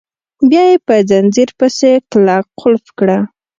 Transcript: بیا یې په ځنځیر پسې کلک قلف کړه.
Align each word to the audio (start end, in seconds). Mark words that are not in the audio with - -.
بیا 0.49 0.63
یې 0.71 0.75
په 0.85 0.95
ځنځیر 1.09 1.49
پسې 1.59 1.91
کلک 2.11 2.45
قلف 2.59 2.85
کړه. 2.99 3.17